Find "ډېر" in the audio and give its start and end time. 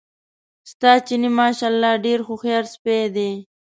2.05-2.19